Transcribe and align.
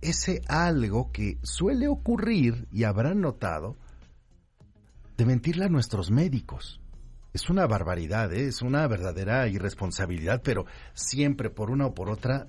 Ese 0.00 0.42
algo 0.48 1.10
que 1.12 1.38
suele 1.42 1.88
ocurrir, 1.88 2.68
y 2.72 2.84
habrán 2.84 3.20
notado, 3.20 3.76
de 5.16 5.26
mentirle 5.26 5.64
a 5.64 5.68
nuestros 5.68 6.10
médicos. 6.10 6.80
Es 7.32 7.50
una 7.50 7.66
barbaridad, 7.66 8.32
¿eh? 8.32 8.46
es 8.46 8.62
una 8.62 8.86
verdadera 8.86 9.46
irresponsabilidad, 9.48 10.42
pero 10.42 10.66
siempre 10.94 11.50
por 11.50 11.70
una 11.70 11.86
o 11.86 11.94
por 11.94 12.08
otra 12.08 12.48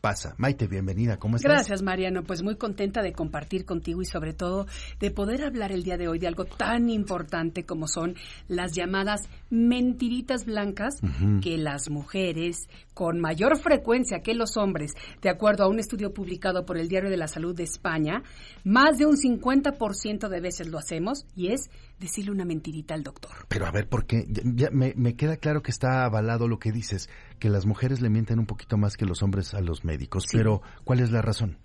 pasa. 0.00 0.34
Maite, 0.38 0.66
bienvenida, 0.66 1.18
¿cómo 1.18 1.36
estás? 1.36 1.50
Gracias, 1.50 1.82
Mariano. 1.82 2.22
Pues 2.22 2.42
muy 2.42 2.56
contenta 2.56 3.02
de 3.02 3.12
compartir 3.12 3.64
contigo 3.64 4.02
y 4.02 4.04
sobre 4.04 4.32
todo 4.32 4.66
de 5.00 5.10
poder 5.10 5.42
hablar 5.42 5.72
el 5.72 5.82
día 5.82 5.96
de 5.96 6.08
hoy 6.08 6.18
de 6.18 6.26
algo 6.26 6.44
tan 6.44 6.90
importante 6.90 7.64
como 7.64 7.88
son 7.88 8.14
las 8.48 8.72
llamadas 8.74 9.28
mentiritas 9.50 10.44
blancas 10.44 10.94
que 11.42 11.58
las 11.58 11.90
mujeres 11.90 12.68
con 12.94 13.20
mayor 13.20 13.58
frecuencia 13.58 14.20
que 14.20 14.34
los 14.34 14.56
hombres, 14.56 14.92
de 15.20 15.28
acuerdo 15.28 15.64
a 15.64 15.68
un 15.68 15.78
estudio 15.78 16.14
publicado 16.14 16.64
por 16.64 16.78
el 16.78 16.88
Diario 16.88 17.10
de 17.10 17.16
la 17.16 17.28
Salud 17.28 17.54
de 17.54 17.64
España, 17.64 18.22
más 18.64 18.98
de 18.98 19.06
un 19.06 19.16
50% 19.16 20.28
de 20.28 20.40
veces 20.40 20.68
lo 20.68 20.78
hacemos 20.78 21.26
y 21.34 21.52
es 21.52 21.70
decirle 21.98 22.30
una 22.30 22.44
mentirita 22.44 22.94
al 22.94 23.02
doctor. 23.02 23.32
Pero 23.48 23.66
a 23.66 23.70
ver, 23.70 23.88
¿por 23.88 24.06
qué? 24.06 24.26
Ya, 24.28 24.70
me, 24.70 24.92
me, 24.96 25.14
queda 25.16 25.36
claro 25.36 25.62
que 25.62 25.70
está 25.70 26.04
avalado 26.04 26.48
lo 26.48 26.58
que 26.58 26.72
dices, 26.72 27.08
que 27.38 27.48
las 27.48 27.66
mujeres 27.66 28.00
le 28.00 28.10
mienten 28.10 28.38
un 28.38 28.46
poquito 28.46 28.76
más 28.76 28.96
que 28.96 29.06
los 29.06 29.22
hombres 29.22 29.54
a 29.54 29.60
los 29.60 29.84
médicos, 29.84 30.24
Sí. 30.28 30.36
pero 30.36 30.62
¿cuál 30.84 31.00
es 31.00 31.10
la 31.10 31.22
razón? 31.22 31.58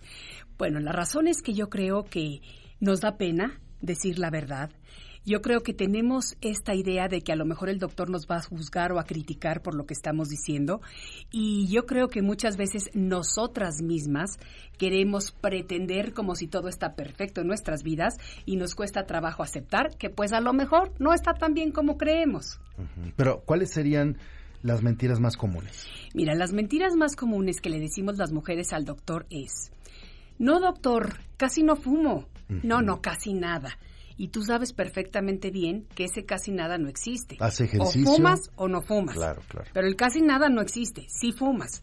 Bueno, 0.58 0.80
la 0.80 0.92
razón 0.92 1.28
es 1.28 1.42
que 1.42 1.54
yo 1.54 1.70
creo 1.70 2.06
que 2.06 2.42
nos 2.80 3.02
da 3.02 3.18
pena 3.18 3.60
decir 3.82 4.20
la 4.20 4.30
verdad. 4.30 4.72
Yo 5.24 5.42
creo 5.42 5.62
que 5.62 5.74
tenemos 5.74 6.36
esta 6.42 6.74
idea 6.74 7.08
de 7.08 7.22
que 7.22 7.32
a 7.32 7.36
lo 7.36 7.46
mejor 7.46 7.70
el 7.70 7.78
doctor 7.78 8.10
nos 8.10 8.26
va 8.28 8.38
a 8.38 8.42
juzgar 8.42 8.92
o 8.92 9.00
a 9.00 9.04
criticar 9.04 9.62
por 9.62 9.76
lo 9.76 9.86
que 9.86 9.94
estamos 9.94 10.30
diciendo 10.30 10.82
y 11.32 11.68
yo 11.68 11.86
creo 11.86 12.08
que 12.08 12.24
muchas 12.24 12.58
veces 12.58 12.90
nosotras 12.96 13.84
mismas 13.84 14.40
queremos 14.80 15.32
pretender 15.32 16.14
como 16.14 16.34
si 16.34 16.48
todo 16.48 16.70
está 16.70 16.96
perfecto 16.96 17.42
en 17.42 17.48
nuestras 17.48 17.84
vidas 17.84 18.18
y 18.46 18.56
nos 18.56 18.74
cuesta 18.74 19.06
trabajo 19.06 19.44
aceptar 19.44 19.96
que 19.96 20.10
pues 20.10 20.34
a 20.34 20.42
lo 20.42 20.54
mejor 20.54 20.92
no 20.98 21.14
está 21.14 21.34
tan 21.34 21.54
bien 21.54 21.72
como 21.72 21.98
creemos. 21.98 22.60
Pero 23.16 23.42
¿cuáles 23.46 23.70
serían 23.70 24.18
las 24.64 24.82
mentiras 24.82 25.20
más 25.20 25.38
comunes? 25.38 25.88
Mira, 26.16 26.34
las 26.34 26.52
mentiras 26.52 26.96
más 26.96 27.16
comunes 27.16 27.62
que 27.62 27.70
le 27.70 27.80
decimos 27.80 28.18
las 28.18 28.32
mujeres 28.32 28.74
al 28.74 28.86
doctor 28.86 29.28
es, 29.30 29.72
no 30.40 30.60
doctor, 30.60 31.20
casi 31.38 31.62
no 31.62 31.76
fumo. 31.76 32.26
No, 32.64 32.82
no, 32.82 33.02
casi 33.02 33.34
nada. 33.34 33.78
Y 34.22 34.28
tú 34.28 34.44
sabes 34.44 34.72
perfectamente 34.72 35.50
bien 35.50 35.88
que 35.96 36.04
ese 36.04 36.26
casi 36.26 36.52
nada 36.52 36.78
no 36.78 36.90
existe. 36.90 37.38
Hace 37.40 37.64
ejercicio. 37.64 38.12
O 38.12 38.16
fumas 38.18 38.52
o 38.56 38.68
no 38.68 38.82
fumas. 38.84 39.16
Claro, 39.16 39.42
claro. 39.48 39.68
Pero 39.74 39.88
el 39.88 39.96
casi 39.96 40.22
nada 40.22 40.48
no 40.48 40.62
existe, 40.62 41.08
sí 41.10 41.32
fumas. 41.32 41.82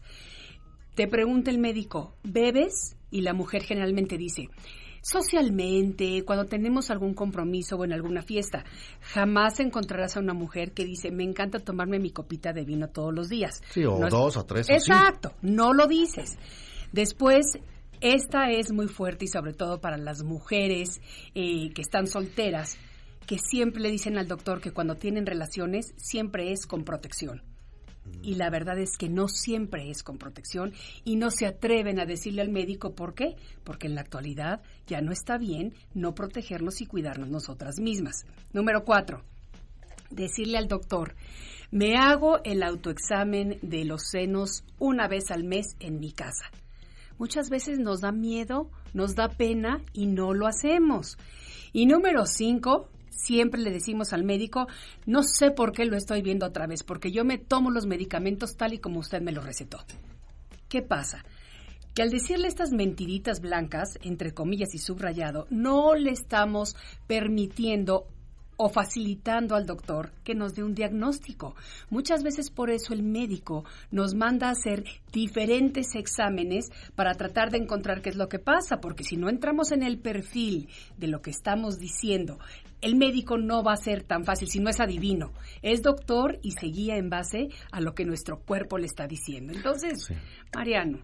Te 0.95 1.09
pregunta 1.09 1.51
el 1.51 1.57
médico, 1.57 2.15
¿bebes? 2.23 2.95
Y 3.11 3.21
la 3.23 3.33
mujer 3.33 3.63
generalmente 3.63 4.17
dice, 4.17 4.47
socialmente, 5.01 6.23
cuando 6.25 6.45
tenemos 6.45 6.89
algún 6.91 7.13
compromiso 7.13 7.75
o 7.75 7.83
en 7.83 7.91
alguna 7.91 8.21
fiesta. 8.21 8.63
Jamás 9.01 9.59
encontrarás 9.59 10.15
a 10.15 10.21
una 10.21 10.33
mujer 10.33 10.71
que 10.71 10.85
dice, 10.85 11.11
me 11.11 11.23
encanta 11.25 11.59
tomarme 11.59 11.99
mi 11.99 12.11
copita 12.11 12.53
de 12.53 12.63
vino 12.63 12.87
todos 12.87 13.13
los 13.13 13.27
días. 13.27 13.61
Sí, 13.71 13.83
o 13.83 13.99
No 13.99 14.07
es- 14.07 14.11
dos 14.13 14.37
o 14.37 14.45
tres 14.45 14.69
o. 14.69 14.73
Exacto, 14.73 15.33
no 15.41 15.73
lo 15.73 15.87
dices. 15.87 16.37
Después, 16.93 17.59
esta 18.01 18.49
es 18.49 18.71
muy 18.71 18.87
fuerte 18.87 19.25
y 19.25 19.27
sobre 19.27 19.53
todo 19.53 19.81
para 19.81 19.97
las 19.97 20.23
mujeres 20.23 21.01
eh, 21.35 21.71
que 21.73 21.81
están 21.81 22.07
solteras, 22.07 22.77
que 23.27 23.37
siempre 23.37 23.81
le 23.81 23.91
dicen 23.91 24.17
al 24.17 24.27
doctor 24.27 24.61
que 24.61 24.71
cuando 24.71 24.95
tienen 24.95 25.25
relaciones 25.25 25.93
siempre 25.97 26.51
es 26.51 26.65
con 26.65 26.83
protección. 26.83 27.43
Y 28.23 28.35
la 28.35 28.49
verdad 28.49 28.79
es 28.79 28.97
que 28.97 29.09
no 29.09 29.27
siempre 29.27 29.89
es 29.89 30.01
con 30.01 30.17
protección 30.17 30.73
y 31.03 31.15
no 31.15 31.29
se 31.29 31.45
atreven 31.45 31.99
a 31.99 32.05
decirle 32.05 32.41
al 32.41 32.49
médico 32.49 32.95
por 32.95 33.13
qué, 33.13 33.35
porque 33.63 33.87
en 33.87 33.95
la 33.95 34.01
actualidad 34.01 34.61
ya 34.87 35.01
no 35.01 35.11
está 35.11 35.37
bien 35.37 35.73
no 35.93 36.15
protegernos 36.15 36.81
y 36.81 36.85
cuidarnos 36.85 37.29
nosotras 37.29 37.79
mismas. 37.79 38.25
Número 38.51 38.83
cuatro, 38.83 39.23
decirle 40.09 40.57
al 40.57 40.67
doctor, 40.67 41.15
me 41.71 41.97
hago 41.97 42.43
el 42.43 42.63
autoexamen 42.63 43.59
de 43.61 43.85
los 43.85 44.09
senos 44.09 44.63
una 44.79 45.07
vez 45.07 45.29
al 45.29 45.43
mes 45.43 45.75
en 45.79 45.99
mi 45.99 46.11
casa. 46.11 46.45
Muchas 47.19 47.49
veces 47.49 47.79
nos 47.79 47.99
da 47.99 48.13
miedo, 48.13 48.71
nos 48.93 49.13
da 49.13 49.27
pena 49.27 49.81
y 49.93 50.07
no 50.07 50.33
lo 50.33 50.47
hacemos. 50.47 51.17
Y 51.73 51.85
número 51.85 52.25
cinco, 52.25 52.87
siempre 53.09 53.59
le 53.59 53.71
decimos 53.71 54.13
al 54.13 54.23
médico, 54.23 54.67
no 55.05 55.21
sé 55.23 55.51
por 55.51 55.73
qué 55.73 55.85
lo 55.85 55.97
estoy 55.97 56.21
viendo 56.21 56.45
otra 56.45 56.65
vez, 56.65 56.81
porque 56.83 57.11
yo 57.11 57.25
me 57.25 57.37
tomo 57.37 57.71
los 57.71 57.85
medicamentos 57.85 58.55
tal 58.55 58.73
y 58.73 58.79
como 58.79 58.99
usted 58.99 59.21
me 59.21 59.33
los 59.33 59.43
recetó. 59.43 59.79
¿Qué 60.69 60.81
pasa? 60.81 61.25
Que 61.93 62.03
al 62.03 62.09
decirle 62.09 62.47
estas 62.47 62.71
mentiritas 62.71 63.41
blancas, 63.41 63.99
entre 64.01 64.33
comillas 64.33 64.73
y 64.73 64.77
subrayado, 64.77 65.45
no 65.49 65.95
le 65.95 66.11
estamos 66.11 66.77
permitiendo 67.05 68.07
o 68.61 68.67
facilitando 68.67 69.55
al 69.55 69.65
doctor 69.65 70.11
que 70.25 70.35
nos 70.35 70.53
dé 70.53 70.63
un 70.63 70.75
diagnóstico. 70.75 71.55
Muchas 71.89 72.23
veces 72.23 72.51
por 72.51 72.69
eso 72.69 72.93
el 72.93 73.03
médico 73.03 73.63
nos 73.89 74.15
manda 74.15 74.49
a 74.49 74.51
hacer 74.51 74.83
diferentes 75.13 75.95
exámenes 75.95 76.69
para 76.93 77.13
tratar 77.13 77.51
de 77.51 77.57
encontrar 77.57 78.01
qué 78.01 78.09
es 78.09 78.17
lo 78.17 78.27
que 78.27 78.37
pasa, 78.37 78.81
porque 78.81 79.05
si 79.05 79.15
no 79.15 79.29
entramos 79.29 79.71
en 79.71 79.81
el 79.81 79.97
perfil 79.97 80.67
de 80.97 81.07
lo 81.07 81.21
que 81.21 81.31
estamos 81.31 81.79
diciendo, 81.79 82.37
el 82.81 82.97
médico 82.97 83.37
no 83.37 83.63
va 83.63 83.73
a 83.73 83.77
ser 83.77 84.03
tan 84.03 84.25
fácil, 84.25 84.49
si 84.49 84.59
no 84.59 84.69
es 84.69 84.81
adivino, 84.81 85.31
es 85.61 85.81
doctor 85.81 86.37
y 86.41 86.51
se 86.51 86.67
guía 86.67 86.97
en 86.97 87.09
base 87.09 87.47
a 87.71 87.79
lo 87.79 87.95
que 87.95 88.03
nuestro 88.03 88.41
cuerpo 88.41 88.77
le 88.77 88.87
está 88.87 89.07
diciendo. 89.07 89.53
Entonces, 89.53 90.11
Mariano, 90.53 90.99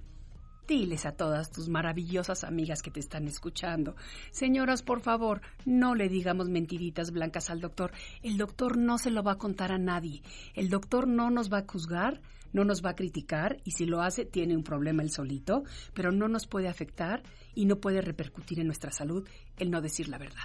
Diles 0.67 1.05
a 1.05 1.11
todas 1.11 1.51
tus 1.51 1.69
maravillosas 1.69 2.43
amigas 2.43 2.81
que 2.81 2.89
te 2.89 2.99
están 2.99 3.27
escuchando. 3.27 3.95
Señoras, 4.31 4.81
por 4.81 4.99
favor, 4.99 5.41
no 5.63 5.93
le 5.93 6.09
digamos 6.09 6.49
mentiritas 6.49 7.11
blancas 7.11 7.51
al 7.51 7.61
doctor. 7.61 7.91
El 8.23 8.37
doctor 8.37 8.75
no 8.75 8.97
se 8.97 9.11
lo 9.11 9.21
va 9.21 9.33
a 9.33 9.37
contar 9.37 9.71
a 9.71 9.77
nadie. 9.77 10.23
El 10.55 10.69
doctor 10.69 11.07
no 11.07 11.29
nos 11.29 11.53
va 11.53 11.59
a 11.59 11.65
juzgar, 11.67 12.19
no 12.51 12.63
nos 12.63 12.83
va 12.83 12.91
a 12.91 12.95
criticar 12.95 13.57
y 13.63 13.71
si 13.71 13.85
lo 13.85 14.01
hace 14.01 14.25
tiene 14.25 14.55
un 14.55 14.63
problema 14.63 15.03
él 15.03 15.11
solito, 15.11 15.65
pero 15.93 16.11
no 16.11 16.27
nos 16.27 16.47
puede 16.47 16.67
afectar 16.67 17.21
y 17.53 17.65
no 17.65 17.75
puede 17.75 18.01
repercutir 18.01 18.59
en 18.59 18.66
nuestra 18.66 18.91
salud 18.91 19.28
el 19.57 19.69
no 19.69 19.81
decir 19.81 20.07
la 20.07 20.17
verdad. 20.17 20.43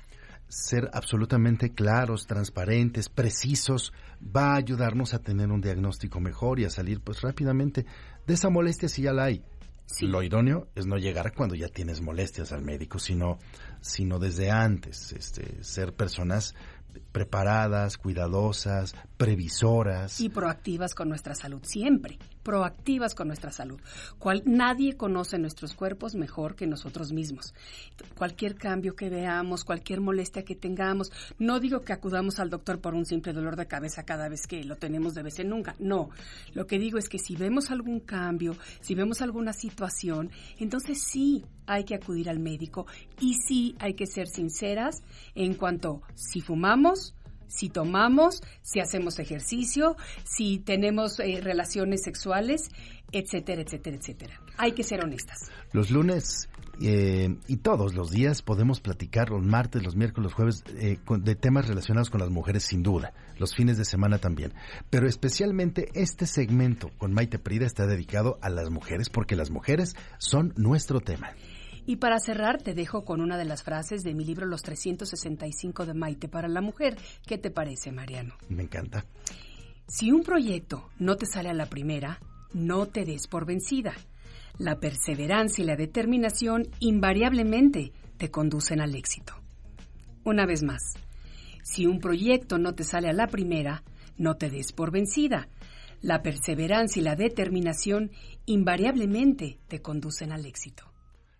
Ser 0.49 0.91
absolutamente 0.93 1.71
claros, 1.71 2.27
transparentes, 2.27 3.09
precisos, 3.09 3.95
va 4.21 4.53
a 4.53 4.57
ayudarnos 4.57 5.15
a 5.15 5.21
tener 5.21 5.51
un 5.51 5.63
diagnóstico 5.63 6.21
mejor 6.21 6.61
y 6.61 6.65
a 6.65 6.71
salir 6.71 7.01
pues 7.01 7.23
rápidamente 7.23 7.87
de 8.27 8.35
esa 8.35 8.51
molestia 8.51 8.89
si 8.89 9.03
ya 9.03 9.13
la 9.15 9.25
hay. 9.25 9.45
Lo 10.01 10.23
idóneo 10.23 10.69
es 10.75 10.87
no 10.87 10.97
llegar 10.97 11.35
cuando 11.35 11.55
ya 11.55 11.69
tienes 11.69 12.01
molestias 12.01 12.53
al 12.53 12.63
médico, 12.63 12.99
sino, 12.99 13.39
sino 13.81 14.19
desde 14.19 14.51
antes, 14.51 15.13
este, 15.13 15.63
ser 15.63 15.95
personas 15.95 16.55
preparadas, 17.13 17.97
cuidadosas, 17.97 18.95
previsoras. 19.17 20.21
Y 20.21 20.29
proactivas 20.29 20.95
con 20.95 21.09
nuestra 21.09 21.35
salud, 21.35 21.61
siempre. 21.63 22.19
Proactivas 22.43 23.15
con 23.15 23.29
nuestra 23.29 23.53
salud. 23.53 23.81
Cual, 24.19 24.43
nadie 24.47 24.97
conoce 24.97 25.39
nuestros 25.39 25.75
cuerpos 25.75 26.15
mejor 26.15 26.55
que 26.55 26.67
nosotros 26.67 27.13
mismos. 27.13 27.55
Cualquier 28.17 28.55
cambio 28.55 28.95
que 28.97 29.11
veamos, 29.11 29.65
cualquier 29.65 30.01
molestia 30.01 30.45
que 30.45 30.55
tengamos, 30.55 31.13
no 31.39 31.61
digo 31.61 31.83
que 31.83 31.93
acudamos 31.93 32.39
al 32.39 32.51
doctor 32.51 32.81
por 32.81 32.95
un 32.95 33.05
simple 33.05 33.33
dolor 33.33 33.57
de 33.57 33.67
cabeza 33.67 34.05
cada 34.05 34.29
vez 34.29 34.47
que 34.47 34.65
lo 34.65 34.77
tenemos 34.77 35.15
de 35.15 35.23
vez 35.23 35.39
en 35.39 35.51
nunca. 35.51 35.75
No. 35.79 36.11
Lo 36.55 36.67
que 36.67 36.79
digo 36.79 36.99
es 36.99 37.09
que 37.09 37.19
si 37.19 37.37
vemos 37.37 37.71
algún 37.71 38.01
cambio, 38.01 38.57
si 38.81 38.95
vemos 38.95 39.21
alguna 39.21 39.53
situación, 39.53 40.31
entonces 40.59 41.03
sí, 41.03 41.45
hay 41.71 41.85
que 41.85 41.95
acudir 41.95 42.29
al 42.29 42.41
médico. 42.41 42.87
Y 43.21 43.35
sí, 43.35 43.77
hay 43.79 43.95
que 43.95 44.07
ser 44.07 44.27
sinceras 44.27 45.03
en 45.35 45.55
cuanto 45.55 46.03
si 46.15 46.41
fumamos, 46.41 47.15
si 47.47 47.69
tomamos, 47.69 48.43
si 48.63 48.81
hacemos 48.81 49.19
ejercicio, 49.19 49.97
si 50.25 50.59
tenemos 50.59 51.19
eh, 51.21 51.41
relaciones 51.43 52.03
sexuales, 52.03 52.71
etcétera, 53.13 53.63
etcétera, 53.63 53.97
etcétera. 53.97 54.41
Hay 54.57 54.73
que 54.73 54.85
ser 54.85 55.03
honestas. 55.03 55.51
Los 55.73 55.91
lunes 55.91 56.49
eh, 56.81 57.37
y 57.47 57.57
todos 57.59 57.95
los 57.95 58.11
días 58.11 58.41
podemos 58.41 58.81
platicar, 58.81 59.31
los 59.31 59.45
martes, 59.45 59.83
los 59.83 59.97
miércoles, 59.97 60.25
los 60.25 60.35
jueves, 60.35 60.65
eh, 60.79 60.99
de 61.19 61.35
temas 61.35 61.69
relacionados 61.69 62.09
con 62.09 62.21
las 62.21 62.31
mujeres, 62.31 62.65
sin 62.65 62.83
duda. 62.83 63.13
Los 63.39 63.55
fines 63.55 63.77
de 63.79 63.85
semana 63.85 64.19
también. 64.19 64.55
Pero 64.89 65.07
especialmente 65.07 65.91
este 65.95 66.27
segmento 66.27 66.91
con 66.99 67.13
Maite 67.13 67.39
Prida 67.39 67.67
está 67.67 67.87
dedicado 67.87 68.39
a 68.43 68.49
las 68.49 68.71
mujeres 68.71 69.11
porque 69.11 69.37
las 69.37 69.51
mujeres 69.51 69.95
son 70.19 70.55
nuestro 70.57 71.01
tema. 71.01 71.33
Y 71.87 71.97
para 71.97 72.19
cerrar, 72.21 72.63
te 72.63 72.75
dejo 72.75 73.05
con 73.05 73.21
una 73.21 73.39
de 73.39 73.45
las 73.45 73.63
frases 73.63 74.03
de 74.03 74.15
mi 74.15 74.25
libro 74.25 74.47
Los 74.47 74.63
365 74.63 75.87
de 75.87 75.95
Maite 75.95 76.29
para 76.29 76.49
la 76.49 76.61
mujer. 76.61 76.97
¿Qué 77.27 77.39
te 77.39 77.51
parece, 77.51 77.93
Mariano? 77.93 78.35
Me 78.49 78.63
encanta. 78.63 79.05
Si 79.87 80.13
un 80.13 80.23
proyecto 80.23 80.89
no 80.99 81.17
te 81.17 81.27
sale 81.27 81.49
a 81.49 81.55
la 81.55 81.67
primera, 81.67 82.21
no 82.53 82.87
te 82.87 83.05
des 83.05 83.27
por 83.27 83.47
vencida. 83.47 83.93
La 84.59 84.79
perseverancia 84.79 85.63
y 85.63 85.67
la 85.67 85.77
determinación 85.77 86.69
invariablemente 86.81 87.93
te 88.19 88.31
conducen 88.31 88.81
al 88.81 88.95
éxito. 88.95 89.35
Una 90.25 90.47
vez 90.47 90.63
más, 90.63 90.95
si 91.63 91.87
un 91.87 91.99
proyecto 91.99 92.59
no 92.59 92.75
te 92.75 92.85
sale 92.85 93.09
a 93.09 93.13
la 93.13 93.27
primera, 93.27 93.83
no 94.19 94.37
te 94.37 94.51
des 94.51 94.73
por 94.73 94.91
vencida. 94.91 95.49
La 96.03 96.23
perseverancia 96.23 97.01
y 97.01 97.05
la 97.05 97.17
determinación 97.17 98.11
invariablemente 98.47 99.59
te 99.69 99.81
conducen 99.81 100.33
al 100.33 100.47
éxito. 100.47 100.85